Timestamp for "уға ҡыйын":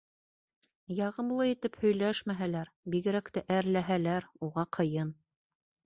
4.51-5.15